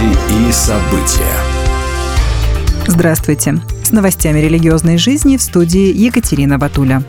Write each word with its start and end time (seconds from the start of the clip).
Новости 0.00 0.48
и 0.48 0.52
события. 0.52 1.36
Здравствуйте. 2.86 3.60
С 3.82 3.92
новостями 3.92 4.38
религиозной 4.38 4.96
жизни 4.96 5.36
в 5.36 5.42
студии 5.42 5.94
Екатерина 5.94 6.58
Батуля. 6.58 7.02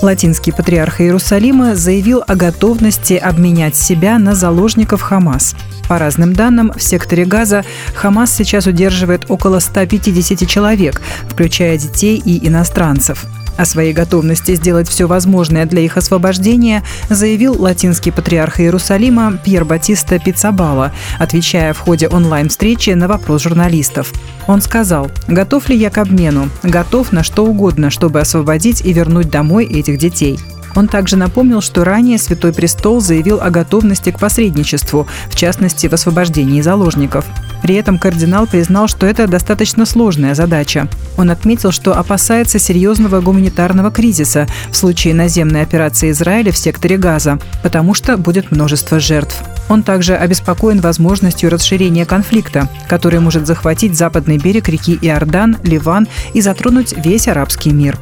Латинский 0.00 0.52
патриарх 0.52 1.00
Иерусалима 1.00 1.74
заявил 1.74 2.22
о 2.26 2.36
готовности 2.36 3.14
обменять 3.14 3.74
себя 3.74 4.18
на 4.18 4.34
заложников 4.34 5.00
Хамас. 5.00 5.56
По 5.88 5.98
разным 5.98 6.34
данным, 6.34 6.72
в 6.72 6.82
секторе 6.82 7.24
Газа 7.24 7.64
Хамас 7.94 8.32
сейчас 8.32 8.66
удерживает 8.66 9.24
около 9.28 9.58
150 9.58 10.48
человек, 10.48 11.00
включая 11.28 11.78
детей 11.78 12.22
и 12.24 12.46
иностранцев– 12.46 13.26
о 13.58 13.66
своей 13.66 13.92
готовности 13.92 14.54
сделать 14.54 14.88
все 14.88 15.06
возможное 15.06 15.66
для 15.66 15.82
их 15.82 15.98
освобождения 15.98 16.82
заявил 17.10 17.60
латинский 17.60 18.12
патриарх 18.12 18.60
Иерусалима 18.60 19.38
Пьер 19.44 19.64
Батиста 19.64 20.18
Пиццабала, 20.18 20.94
отвечая 21.18 21.74
в 21.74 21.78
ходе 21.80 22.08
онлайн-встречи 22.08 22.90
на 22.90 23.08
вопрос 23.08 23.42
журналистов. 23.42 24.12
Он 24.46 24.62
сказал, 24.62 25.10
готов 25.26 25.68
ли 25.68 25.76
я 25.76 25.90
к 25.90 25.98
обмену, 25.98 26.48
готов 26.62 27.12
на 27.12 27.22
что 27.22 27.44
угодно, 27.44 27.90
чтобы 27.90 28.20
освободить 28.20 28.80
и 28.80 28.92
вернуть 28.92 29.28
домой 29.28 29.66
этих 29.66 29.98
детей. 29.98 30.38
Он 30.78 30.86
также 30.86 31.16
напомнил, 31.16 31.60
что 31.60 31.82
ранее 31.82 32.18
Святой 32.18 32.52
Престол 32.52 33.00
заявил 33.00 33.40
о 33.40 33.50
готовности 33.50 34.10
к 34.12 34.20
посредничеству, 34.20 35.08
в 35.28 35.34
частности, 35.34 35.88
в 35.88 35.92
освобождении 35.92 36.60
заложников. 36.60 37.24
При 37.62 37.74
этом 37.74 37.98
кардинал 37.98 38.46
признал, 38.46 38.86
что 38.86 39.04
это 39.04 39.26
достаточно 39.26 39.86
сложная 39.86 40.36
задача. 40.36 40.86
Он 41.16 41.32
отметил, 41.32 41.72
что 41.72 41.98
опасается 41.98 42.60
серьезного 42.60 43.20
гуманитарного 43.20 43.90
кризиса 43.90 44.46
в 44.70 44.76
случае 44.76 45.14
наземной 45.14 45.62
операции 45.62 46.12
Израиля 46.12 46.52
в 46.52 46.56
секторе 46.56 46.96
Газа, 46.96 47.40
потому 47.64 47.92
что 47.92 48.16
будет 48.16 48.52
множество 48.52 49.00
жертв. 49.00 49.42
Он 49.68 49.82
также 49.82 50.14
обеспокоен 50.14 50.80
возможностью 50.80 51.50
расширения 51.50 52.06
конфликта, 52.06 52.68
который 52.88 53.18
может 53.18 53.48
захватить 53.48 53.98
западный 53.98 54.38
берег 54.38 54.68
реки 54.68 54.96
Иордан, 55.02 55.56
Ливан 55.64 56.06
и 56.34 56.40
затронуть 56.40 56.94
весь 57.04 57.26
арабский 57.26 57.70
мир. 57.70 57.98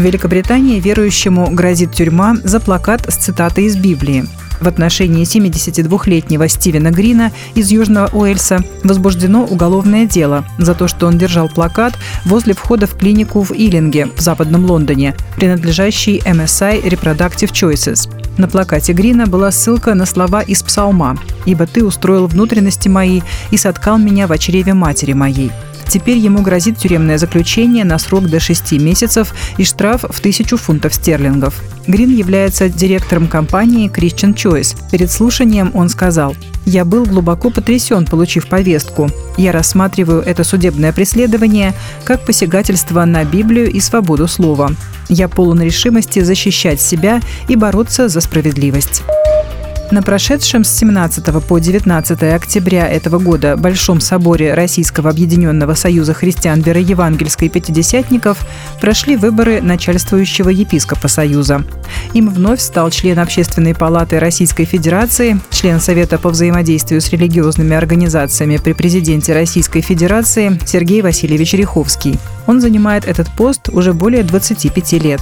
В 0.00 0.02
Великобритании 0.02 0.80
верующему 0.80 1.50
грозит 1.50 1.92
тюрьма 1.92 2.34
за 2.42 2.58
плакат 2.58 3.02
с 3.12 3.16
цитатой 3.16 3.64
из 3.64 3.76
Библии. 3.76 4.24
В 4.58 4.66
отношении 4.66 5.26
72-летнего 5.26 6.48
Стивена 6.48 6.90
Грина 6.90 7.32
из 7.54 7.70
Южного 7.70 8.08
Уэльса 8.16 8.64
возбуждено 8.82 9.44
уголовное 9.44 10.06
дело 10.06 10.46
за 10.56 10.74
то, 10.74 10.88
что 10.88 11.06
он 11.06 11.18
держал 11.18 11.50
плакат 11.50 11.98
возле 12.24 12.54
входа 12.54 12.86
в 12.86 12.96
клинику 12.96 13.42
в 13.42 13.52
Иллинге 13.52 14.06
в 14.16 14.20
западном 14.22 14.64
Лондоне, 14.64 15.14
принадлежащий 15.36 16.22
MSI 16.24 16.82
Reproductive 16.82 17.52
Choices. 17.52 18.10
На 18.38 18.48
плакате 18.48 18.94
Грина 18.94 19.26
была 19.26 19.50
ссылка 19.50 19.92
на 19.92 20.06
слова 20.06 20.40
из 20.40 20.62
псалма 20.62 21.18
«Ибо 21.44 21.66
ты 21.66 21.84
устроил 21.84 22.26
внутренности 22.26 22.88
мои 22.88 23.20
и 23.50 23.58
соткал 23.58 23.98
меня 23.98 24.26
в 24.26 24.38
чреве 24.38 24.72
матери 24.72 25.12
моей». 25.12 25.52
Теперь 25.90 26.18
ему 26.18 26.40
грозит 26.42 26.78
тюремное 26.78 27.18
заключение 27.18 27.84
на 27.84 27.98
срок 27.98 28.28
до 28.28 28.38
6 28.38 28.72
месяцев 28.74 29.34
и 29.56 29.64
штраф 29.64 30.04
в 30.08 30.20
тысячу 30.20 30.56
фунтов 30.56 30.94
стерлингов. 30.94 31.60
Грин 31.88 32.14
является 32.14 32.68
директором 32.68 33.26
компании 33.26 33.90
Christian 33.90 34.32
Choice. 34.32 34.76
Перед 34.92 35.10
слушанием 35.10 35.72
он 35.74 35.88
сказал, 35.88 36.36
«Я 36.64 36.84
был 36.84 37.04
глубоко 37.04 37.50
потрясен, 37.50 38.06
получив 38.06 38.46
повестку. 38.46 39.10
Я 39.36 39.50
рассматриваю 39.50 40.22
это 40.22 40.44
судебное 40.44 40.92
преследование 40.92 41.74
как 42.04 42.24
посягательство 42.24 43.04
на 43.04 43.24
Библию 43.24 43.68
и 43.68 43.80
свободу 43.80 44.28
слова. 44.28 44.70
Я 45.08 45.28
полон 45.28 45.60
решимости 45.60 46.20
защищать 46.20 46.80
себя 46.80 47.20
и 47.48 47.56
бороться 47.56 48.08
за 48.08 48.20
справедливость». 48.20 49.02
На 49.90 50.02
прошедшем 50.02 50.62
с 50.62 50.70
17 50.70 51.24
по 51.48 51.58
19 51.58 52.22
октября 52.22 52.86
этого 52.86 53.18
года 53.18 53.56
Большом 53.56 54.00
соборе 54.00 54.54
Российского 54.54 55.10
объединенного 55.10 55.74
союза 55.74 56.14
христиан 56.14 56.60
вероевангельской 56.60 57.48
пятидесятников 57.48 58.38
прошли 58.80 59.16
выборы 59.16 59.60
начальствующего 59.60 60.50
епископа 60.50 61.08
Союза. 61.08 61.64
Им 62.12 62.30
вновь 62.30 62.60
стал 62.60 62.90
член 62.90 63.18
Общественной 63.18 63.74
палаты 63.74 64.20
Российской 64.20 64.64
Федерации, 64.64 65.40
член 65.50 65.80
Совета 65.80 66.18
по 66.18 66.30
взаимодействию 66.30 67.00
с 67.00 67.10
религиозными 67.10 67.74
организациями 67.74 68.58
при 68.58 68.74
президенте 68.74 69.34
Российской 69.34 69.80
Федерации 69.80 70.56
Сергей 70.66 71.02
Васильевич 71.02 71.54
Риховский. 71.54 72.16
Он 72.46 72.60
занимает 72.60 73.06
этот 73.06 73.28
пост 73.36 73.68
уже 73.70 73.92
более 73.92 74.22
25 74.22 74.92
лет. 75.02 75.20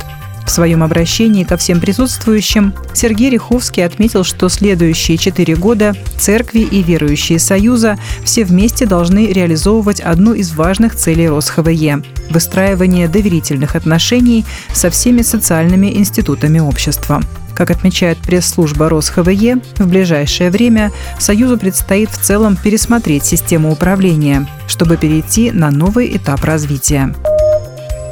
В 0.49 0.51
своем 0.51 0.83
обращении 0.83 1.45
ко 1.45 1.59
всем 1.59 1.79
присутствующим 1.79 2.73
Сергей 2.95 3.29
Риховский 3.29 3.85
отметил, 3.85 4.25
что 4.25 4.49
следующие 4.49 5.19
четыре 5.19 5.55
года 5.55 5.95
церкви 6.17 6.61
и 6.61 6.83
верующие 6.83 7.39
Союза 7.39 7.99
все 8.25 8.47
вместе 8.47 8.87
должны 8.87 9.27
реализовывать 9.27 10.01
одну 10.01 10.33
из 10.33 10.55
важных 10.55 10.95
целей 10.95 11.29
РосХВЕ– 11.29 12.03
выстраивание 12.31 13.09
доверительных 13.09 13.77
отношений 13.77 14.47
со 14.73 14.89
всеми 14.89 15.21
социальными 15.21 15.95
институтами 15.95 16.61
общества. 16.61 17.23
Как 17.55 17.71
отмечает 17.71 18.17
пресс-служба 18.17 18.89
РосХВЕ, 18.89 19.61
в 19.77 19.87
ближайшее 19.87 20.51
время 20.51 20.93
Союзу 21.19 21.59
предстоит 21.59 22.09
в 22.09 22.23
целом 22.23 22.57
пересмотреть 22.57 23.27
систему 23.27 23.71
управления, 23.71 24.47
чтобы 24.67 24.97
перейти 24.97 25.51
на 25.51 25.71
новый 25.71 26.17
этап 26.17 26.43
развития. 26.45 27.15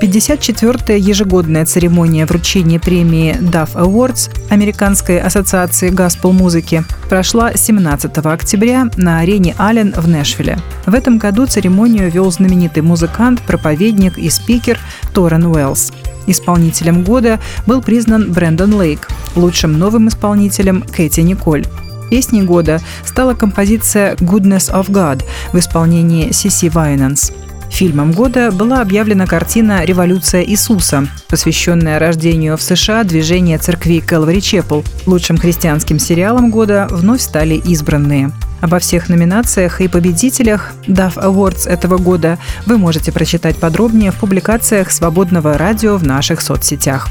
54-я 0.01 0.97
ежегодная 0.97 1.65
церемония 1.65 2.27
вручения 2.27 2.79
премии 2.79 3.35
DAF 3.41 3.75
Awards 3.75 4.31
Американской 4.51 5.19
ассоциации 5.19 5.89
гаспел-музыки 5.89 6.85
прошла 7.09 7.55
17 7.55 8.19
октября 8.19 8.91
на 8.97 9.21
арене 9.21 9.55
Аллен 9.57 9.95
в 9.97 10.07
Нэшвилле. 10.07 10.59
В 10.85 10.93
этом 10.93 11.17
году 11.17 11.47
церемонию 11.47 12.11
вел 12.11 12.31
знаменитый 12.31 12.83
музыкант, 12.83 13.41
проповедник 13.41 14.19
и 14.19 14.29
спикер 14.29 14.79
Торрен 15.15 15.47
Уэллс. 15.47 15.93
Исполнителем 16.27 17.03
года 17.03 17.41
был 17.67 17.81
признан 17.81 18.33
Брэндон 18.33 18.75
Лейк, 18.75 19.09
лучшим 19.35 19.79
новым 19.79 20.09
исполнителем 20.09 20.83
Кэти 20.83 21.21
Николь. 21.21 21.65
Песней 22.11 22.43
года 22.43 22.81
стала 23.05 23.35
композиция 23.35 24.15
«Goodness 24.17 24.71
of 24.71 24.91
God» 24.91 25.25
в 25.53 25.59
исполнении 25.59 26.33
Сиси 26.33 26.69
Вайнанс. 26.69 27.33
Фильмом 27.71 28.13
года 28.13 28.51
была 28.51 28.81
объявлена 28.81 29.27
картина 29.27 29.85
«Революция 29.85 30.43
Иисуса», 30.45 31.07
посвященная 31.29 31.99
рождению 31.99 32.57
в 32.57 32.63
США 32.63 33.05
движения 33.05 33.59
церкви 33.59 34.01
Кэлвари 34.01 34.41
Чепл. 34.41 34.81
Лучшим 35.05 35.37
христианским 35.37 35.99
сериалом 35.99 36.51
года 36.51 36.87
вновь 36.91 37.21
стали 37.21 37.55
избранные. 37.55 38.31
Обо 38.63 38.79
всех 38.79 39.09
номинациях 39.09 39.81
и 39.81 39.89
победителях 39.89 40.73
DAF 40.87 41.17
Awards 41.17 41.69
этого 41.69 41.99
года 41.99 42.39
вы 42.65 42.79
можете 42.79 43.13
прочитать 43.13 43.57
подробнее 43.57 44.11
в 44.11 44.17
публикациях 44.17 44.91
«Свободного 44.91 45.59
радио» 45.59 45.97
в 45.97 46.05
наших 46.05 46.41
соцсетях. 46.41 47.09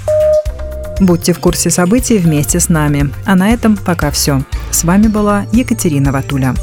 Будьте 0.99 1.33
в 1.33 1.39
курсе 1.39 1.69
событий 1.69 2.17
вместе 2.17 2.59
с 2.59 2.69
нами. 2.69 3.11
А 3.25 3.35
на 3.35 3.49
этом 3.49 3.75
пока 3.77 4.11
все. 4.11 4.43
С 4.71 4.83
вами 4.83 5.07
была 5.07 5.45
Екатерина 5.51 6.11
Ватуля. 6.11 6.55